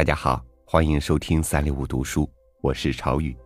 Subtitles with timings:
[0.00, 2.26] 大家好，欢迎收听三六五读书，
[2.62, 3.36] 我是朝宇。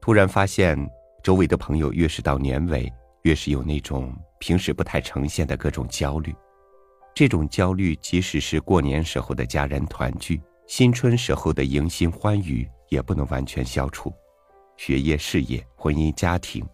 [0.00, 0.78] 突然发现，
[1.22, 2.90] 周围的朋友越是到年尾，
[3.24, 6.34] 越是有那种平时不太呈现的各种焦虑。
[7.14, 14.10] 这种焦虑，即使是过年时候的家人团聚，新春时候的迎新欢愉，也不能完全消除。
[14.78, 16.66] 学业、事业、婚姻、家庭，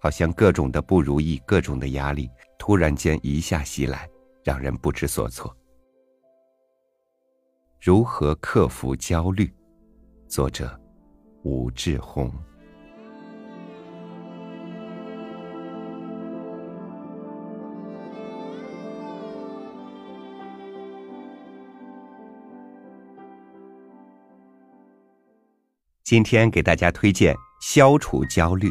[0.00, 4.10] 好像各种的不如意、各种的压力，突然间一下袭来，
[4.42, 5.56] 让人不知所措。
[7.86, 9.52] 如何克服焦虑？
[10.26, 10.80] 作者：
[11.42, 12.32] 吴志红。
[26.02, 28.70] 今天给大家推荐《消除焦虑》，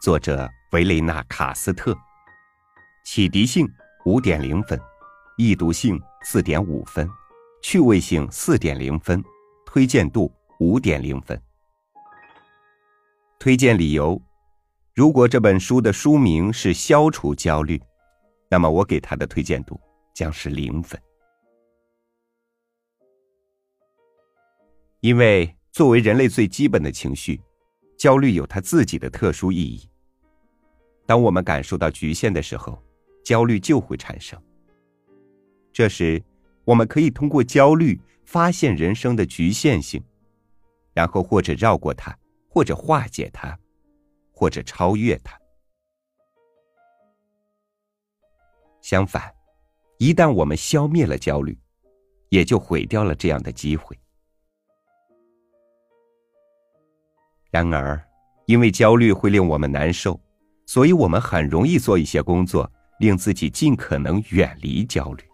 [0.00, 1.94] 作者维雷纳·卡斯特，
[3.04, 3.68] 启迪性
[4.06, 4.80] 五点零分，
[5.36, 7.06] 易读性四点五分，
[7.64, 9.24] 趣味性四点零分，
[9.64, 11.40] 推荐度五点零分。
[13.38, 14.20] 推荐理由：
[14.92, 17.80] 如果这本书的书名是“消除焦虑”，
[18.50, 19.80] 那么我给他的推荐度
[20.12, 21.00] 将是零分，
[25.00, 25.56] 因为。
[25.72, 27.42] 作为人类最基本的情绪，
[27.98, 29.90] 焦虑有它自己的特殊意义。
[31.04, 32.80] 当我们感受到局限的时候，
[33.24, 34.40] 焦虑就会产生。
[35.72, 36.22] 这时，
[36.64, 40.02] 我们可以通过焦虑发现人生的局限性，
[40.92, 42.16] 然后或者绕过它，
[42.48, 43.58] 或者化解它，
[44.32, 45.38] 或者超越它。
[48.80, 49.34] 相反，
[49.98, 51.58] 一旦我们消灭了焦虑，
[52.28, 53.98] 也就毁掉了这样的机会。
[57.50, 58.02] 然而，
[58.46, 60.20] 因为焦虑会令我们难受，
[60.66, 65.24] 所以我们很容易做一些工作，令自己尽可能远离焦虑。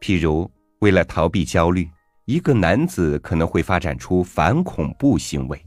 [0.00, 1.90] 譬如，为了逃避焦虑，
[2.24, 5.64] 一个男子可能会发展出反恐怖行为。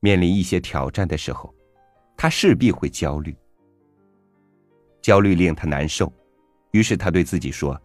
[0.00, 1.54] 面临一些挑战的时候，
[2.16, 3.36] 他势必会焦虑。
[5.02, 6.12] 焦虑令他难受，
[6.72, 7.80] 于是他对自己说：“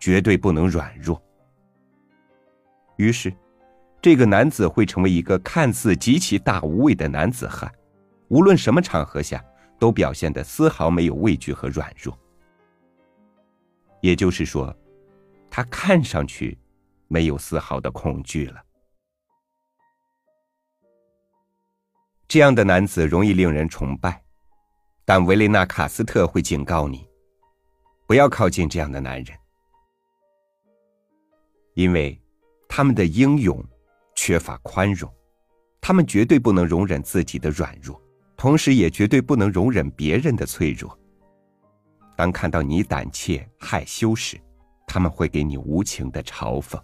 [0.00, 1.20] 绝对不能软弱。”
[2.96, 3.32] 于是。
[4.00, 7.68] 这个男子会成为一个看似极其大无畏的男子汉，
[8.28, 9.44] 无论什么场合下
[9.76, 12.16] 都表现的丝毫没有畏惧和软弱。
[14.00, 14.74] 也就是说，
[15.50, 16.58] 他看上去
[17.08, 18.62] 没有丝毫的恐惧了。
[22.26, 24.22] 这样的男子容易令人崇拜，
[25.04, 27.08] 但维雷纳·卡斯特会警告你，
[28.06, 29.38] 不要靠近这样的男人，
[31.74, 32.20] 因为
[32.68, 33.64] 他们的英勇。
[34.20, 35.08] 缺乏宽容，
[35.80, 38.02] 他们绝对不能容忍自己的软弱，
[38.36, 40.98] 同时也绝对不能容忍别人的脆弱。
[42.16, 44.36] 当看到你胆怯害羞时，
[44.88, 46.82] 他们会给你无情的嘲讽。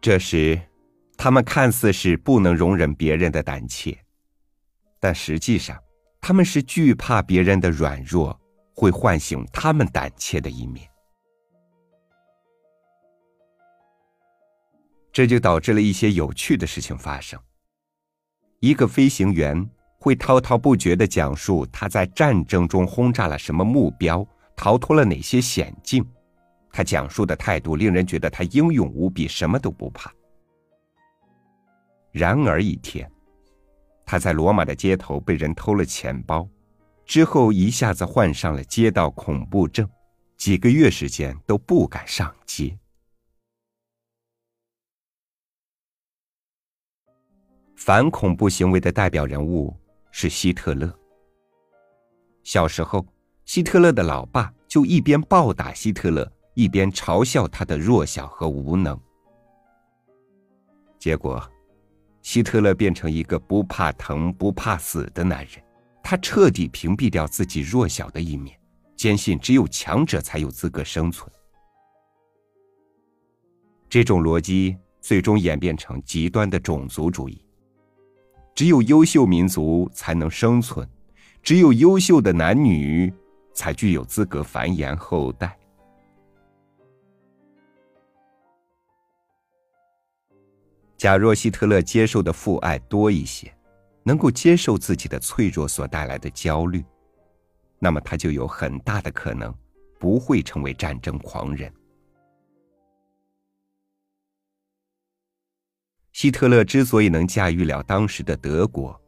[0.00, 0.60] 这时，
[1.16, 3.96] 他们看似是不能容忍别人的胆怯，
[5.00, 5.80] 但实际上，
[6.20, 8.38] 他们是惧怕别人的软弱
[8.74, 10.88] 会唤醒他们胆怯的一面。
[15.12, 17.40] 这就导致了一些有趣的事情发生。
[18.60, 24.26] 一个飞行员会滔滔不绝的讲述他在战争中轰炸了什么目标，
[24.56, 26.04] 逃脱了哪些险境。
[26.70, 30.12] 他讲述的态度令人觉得他英勇无比，什么都不怕。
[32.12, 33.10] 然而一天，
[34.06, 36.48] 他在罗马的街头被人偷了钱包，
[37.04, 39.88] 之后一下子患上了街道恐怖症，
[40.36, 42.78] 几个月时间都不敢上街。
[47.76, 49.74] 反恐怖行为的代表人物
[50.20, 50.92] 是希特勒。
[52.42, 53.06] 小时候，
[53.44, 59.00] 希特勒的老爸就一边暴打希特勒，一边嘲笑他的弱小和无能。
[60.98, 61.40] 结果，
[62.20, 65.64] 希特勒变成一个不怕疼、不怕死的男人。
[66.02, 68.58] 他彻底屏蔽掉自己弱小的一面，
[68.96, 71.30] 坚信只有强者才有资格生存。
[73.88, 77.40] 这种逻辑最终演变成极端的种族主义。
[78.58, 80.84] 只有优秀民族才能生存，
[81.44, 83.14] 只有优秀的男女
[83.54, 85.56] 才具有资格繁衍后代。
[90.96, 93.56] 假若希特勒接受的父爱多一些，
[94.02, 96.84] 能够接受自己的脆弱所带来的焦虑，
[97.78, 99.54] 那么他就有很大的可能
[100.00, 101.72] 不会成为战争狂人。
[106.18, 109.00] 希特勒之所以能驾驭了当时的德国，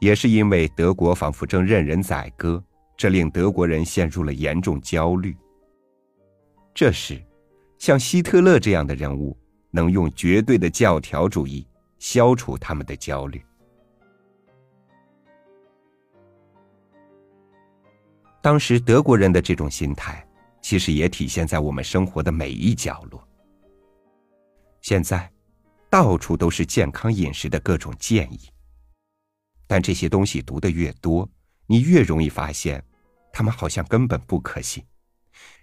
[0.00, 2.60] 也是因为德国仿佛正任人宰割，
[2.96, 5.36] 这令德国人陷入了严重焦虑。
[6.74, 7.24] 这时，
[7.78, 9.38] 像希特勒这样的人物，
[9.70, 11.64] 能用绝对的教条主义
[12.00, 13.40] 消除他们的焦虑。
[18.42, 20.26] 当时德国人的这种心态，
[20.60, 23.22] 其实也体现在我们生活的每一角落。
[24.80, 25.30] 现在，
[25.96, 28.38] 到处都是健康饮食的各种建议，
[29.66, 31.26] 但这些东西读的越多，
[31.66, 32.84] 你越容易发现，
[33.32, 34.84] 他们好像根本不可信，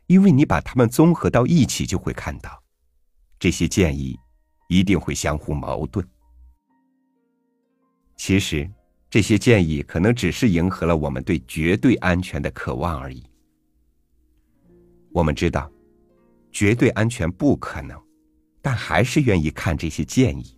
[0.07, 2.63] 因为你把它们综合到一起，就会看到，
[3.37, 4.19] 这些建议
[4.69, 6.03] 一定会相互矛盾。
[8.17, 8.67] 其实。
[9.11, 13.23] 这些建议可能只是迎合了我们对绝对安全的渴望而已。
[15.11, 15.71] 我们知道，
[16.51, 17.95] 绝对安全不可能，
[18.63, 20.57] 但还是愿意看这些建议，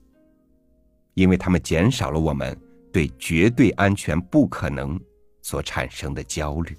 [1.16, 2.57] 因为他们减少了我们
[2.94, 4.98] 对绝对安全不可能
[5.42, 6.78] 所产生的焦虑。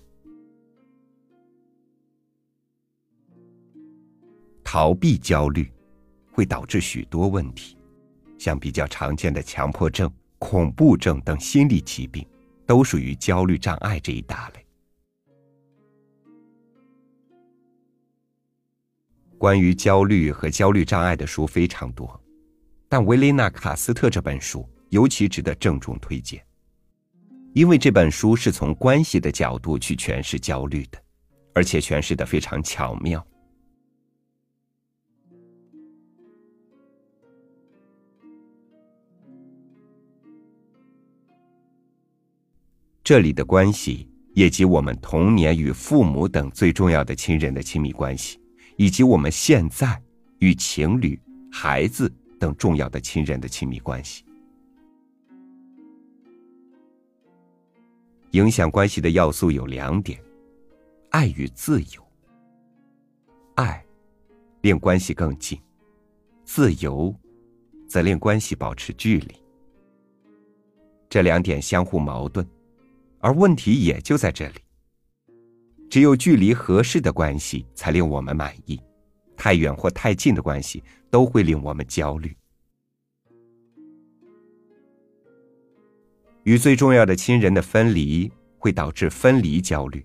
[4.65, 5.71] 逃避焦虑
[6.33, 7.77] 会导致许多问题，
[8.39, 10.11] 像比较常见的强迫症。
[10.39, 12.25] 恐怖症等心理疾病，
[12.67, 14.66] 都属于焦虑障碍这一大类。
[19.39, 22.21] 关于焦虑和焦虑障碍的书非常多，
[22.89, 26.43] 但维雷纳·卡斯特这本书尤其值得郑重推荐，
[27.53, 30.99] 因为这本书是从关系的角度去诠释焦虑的，
[31.55, 33.25] 而且诠释的非常巧妙。
[43.05, 48.41] 这里的关系，也及我们童年与父母等最重要的亲人的亲密关系，
[48.77, 50.01] 以及我们现在
[50.39, 51.19] 与情侣、
[51.51, 54.25] 孩子等重要的亲人的亲密关系，
[58.33, 60.23] 影响关系的要素有两点：
[61.11, 62.07] 爱与自由。
[63.55, 63.83] 爱
[64.61, 65.59] 令关系更近，
[66.45, 67.15] 自由
[67.89, 69.35] 则令关系保持距离。
[71.09, 72.47] 这两点相互矛盾。
[73.21, 74.61] 而问题也就在这里。
[75.89, 78.81] 只有距离合适的关系才令我们满意，
[79.37, 82.37] 太远或太近的关系都会令我们焦虑。
[86.43, 90.05] 与最重要的亲人的分离会导致分离焦虑。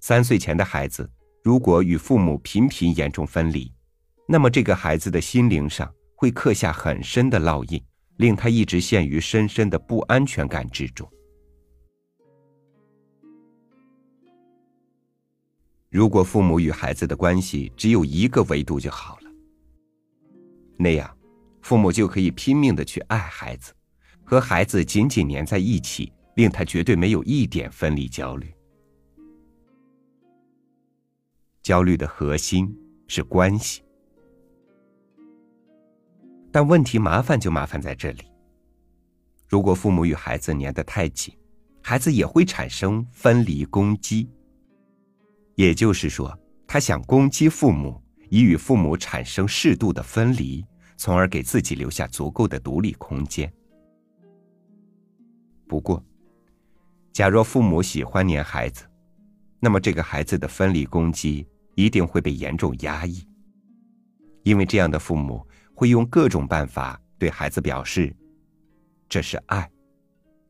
[0.00, 1.08] 三岁前的孩子
[1.42, 3.72] 如果与父母频频严重分离，
[4.26, 7.82] 那么这个孩子的心灵上会刻下很深的烙印，
[8.16, 11.08] 令他一直陷于深深的不安全感之中。
[15.90, 19.30] 如果父母与孩子的关系只有一个维度就好了，
[20.76, 21.16] 那样，
[21.62, 23.72] 父母就可以拼命的去爱孩子，
[24.22, 28.52] 和孩子紧紧粘在一起，令他绝对没有一点分离焦虑。
[31.62, 32.70] 焦虑的核心
[33.06, 33.82] 是关系，
[36.52, 38.22] 但问题麻烦就麻烦在这里。
[39.46, 41.34] 如果父母与孩子粘得太紧，
[41.82, 44.28] 孩子也会产生分离攻击。
[45.58, 46.38] 也就是说，
[46.68, 48.00] 他想攻击父母，
[48.30, 50.64] 以与父母产生适度的分离，
[50.96, 53.52] 从而给自己留下足够的独立空间。
[55.66, 56.00] 不过，
[57.12, 58.84] 假若父母喜欢黏孩子，
[59.58, 63.26] 那么这个孩子的分离攻击一定会被严重压抑，
[64.44, 68.14] 因为这样的父母会用各种办法对孩子表示
[69.10, 69.68] ：“这是爱，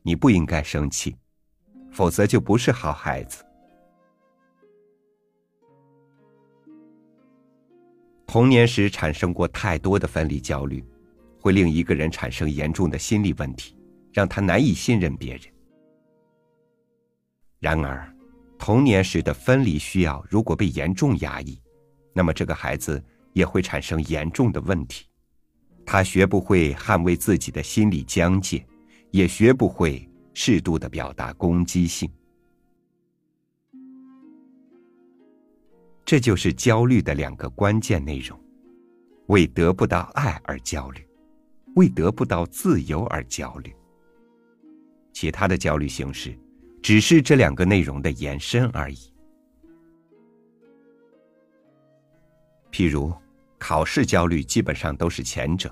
[0.02, 1.16] 你不应该生气，
[1.90, 3.42] 否则就不是好孩子。”
[8.28, 10.84] 童年时产生过太多的分离焦虑，
[11.40, 13.74] 会令一个人产生严重的心理问题，
[14.12, 15.44] 让他难以信任别人。
[17.58, 18.06] 然而，
[18.58, 21.58] 童年时的分离需要如果被严重压抑，
[22.12, 25.06] 那么这个孩子也会产生严重的问题。
[25.86, 28.62] 他学不会捍卫自己的心理疆界，
[29.10, 32.06] 也学不会适度的表达攻击性。
[36.08, 38.40] 这就是焦虑的两个关键内容：
[39.26, 41.06] 为得不到爱而焦虑，
[41.76, 43.76] 为得不到自由而焦虑。
[45.12, 46.34] 其他的焦虑形式，
[46.80, 49.12] 只是这两个内容的延伸而已。
[52.72, 53.12] 譬如，
[53.58, 55.70] 考试焦虑基本上都是前者，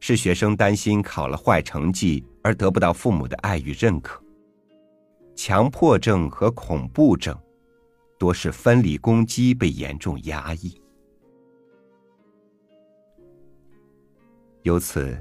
[0.00, 4.24] 是学生担心考了坏成绩而得不到父母的爱与认可。
[5.36, 7.38] 强迫症和恐怖症。
[8.20, 10.78] 多是分离攻击被严重压抑，
[14.62, 15.18] 由此，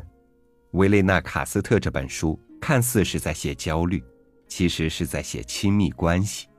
[0.72, 4.04] 维雷纳·卡斯特这本书看似是在写焦虑，
[4.50, 6.50] 其实是在写亲密关系，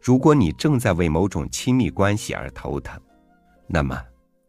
[0.00, 3.02] 如果你正在为某种亲密关系而头疼，
[3.66, 4.00] 那么，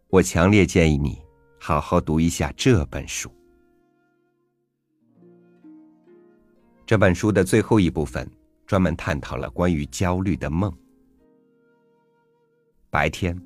[0.10, 1.20] 我强烈建议你
[1.60, 3.32] 好好读一下这本书。
[6.86, 8.29] 这本书的最后一部分
[8.65, 10.72] 专门探讨了关于焦虑的梦。
[12.89, 13.39] 白天，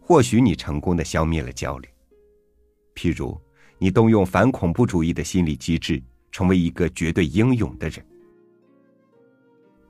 [0.00, 1.88] 或许你成功的消灭了焦虑，
[2.94, 3.38] 譬如
[3.78, 8.04] 你动用反恐怖主义的心理机制，成为一个绝对英勇的人。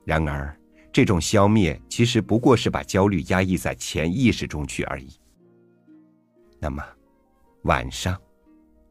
[0.04, 0.58] 然而，
[0.92, 5.08] 这种消灭其实不过是把焦虑压抑在潜意识中去而已。
[6.58, 6.82] 那么，
[7.62, 8.20] 晚上，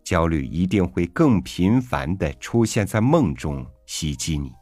[0.03, 4.53] 焦虑一定会更频繁的出现在梦中袭击你。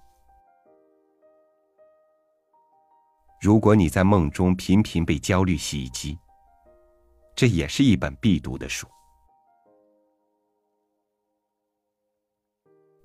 [3.43, 6.17] 如果你在梦中频频被焦虑袭击，
[7.35, 8.87] 这也是一本必读的书。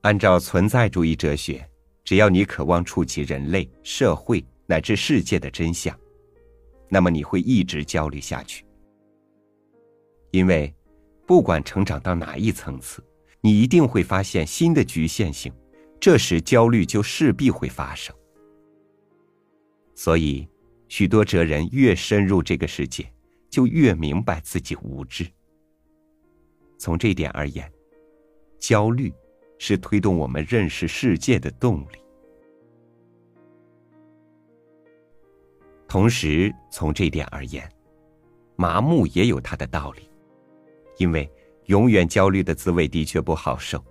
[0.02, 1.68] 按照存在主义哲学。
[2.04, 5.99] 只要你渴望触及人类、社会乃至世界的真相，
[6.88, 8.64] 那么你会一直焦虑下去。
[10.30, 10.73] 因为，
[11.26, 13.04] 不管成长到哪一层次，
[13.40, 15.52] 你一定会发现新的局限性，
[16.00, 18.14] 这时焦虑就势必会发生。
[19.99, 20.47] 所以，
[20.87, 23.12] 许多哲人越深入这个世界，
[23.50, 25.26] 就越明白自己无知。
[26.78, 27.69] 从这点而言，
[28.61, 29.12] 焦虑。
[29.61, 31.99] 是推动我们认识世界的动力。
[35.88, 37.69] 同时，从这点而言，
[38.55, 40.09] 麻木也有它的道理，
[40.97, 41.28] 因为
[41.64, 43.85] 永远焦虑的滋味的确不好受，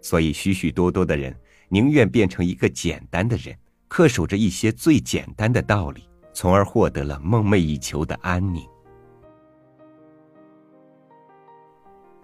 [0.00, 1.38] 所以许许多多的人
[1.68, 3.54] 宁愿变成一个简单的人，
[3.90, 8.64] 恪守着一些最简单的道理，从而获得了梦寐以求的安宁。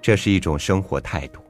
[0.01, 1.41] 这是一种生活态度。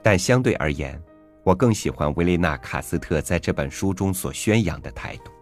[0.00, 1.00] 但相对而言，
[1.42, 5.32] 我更喜欢维雷纳·卡斯特在这本书中所宣扬的态度。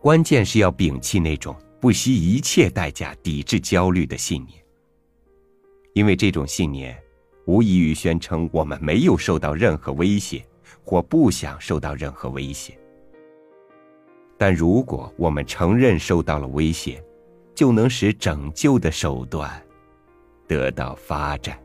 [0.00, 4.64] 关键是要摒弃那种不惜一切代价抵制焦虑的信念，
[5.94, 6.96] 因为这种信念
[7.46, 10.44] 无异于宣称我们没有受到任何威胁，
[10.84, 12.78] 或不想受到任何威胁。
[14.36, 17.02] 但如果我们承认受到了威胁，
[17.54, 19.50] 就能使拯救的手段。
[20.48, 21.58] 得到发展。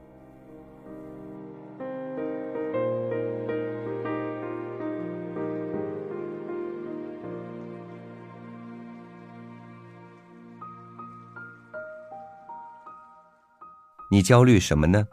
[14.10, 15.08] 你焦虑什么呢？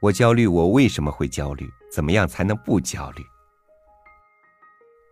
[0.00, 1.68] 我焦虑，我为什么会焦虑？
[1.90, 3.24] 怎么样才能不焦虑？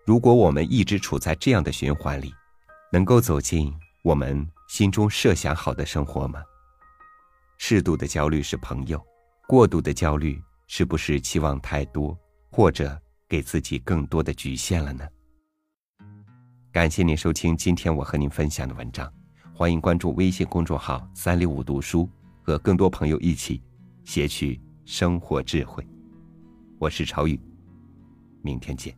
[0.05, 2.33] 如果我们一直处在这样的循环里，
[2.93, 3.75] 能够走进
[4.05, 6.41] 我们心中设想好的生活吗？
[7.59, 9.05] 适度的焦虑是朋友，
[9.49, 12.17] 过度的焦虑是不是期望太多，
[12.53, 12.97] 或者
[13.29, 15.05] 给自己更多的局限了呢？
[16.71, 19.13] 感谢您收听今天我和您分享的文章，
[19.53, 22.09] 欢迎关注微信公众号“三六五读书”，
[22.45, 23.61] 和更多朋友一起
[24.05, 25.85] 撷取生活智慧。
[26.79, 27.39] 我是朝宇，
[28.41, 28.97] 明天见。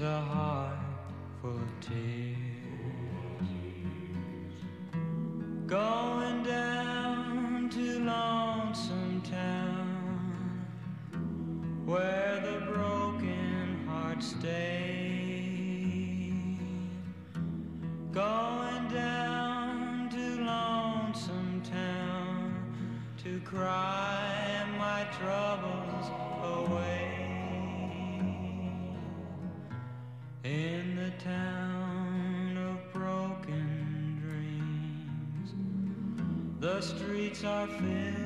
[0.00, 0.78] A heart
[1.40, 2.36] full of tears.
[5.66, 10.66] Going down to Lonesome Town
[11.84, 15.52] Where the broken hearts stay
[18.12, 26.10] Going down to Lonesome Town To cry my troubles
[26.44, 27.21] away
[30.44, 35.54] in the town of broken dreams.
[36.58, 38.21] The streets are filled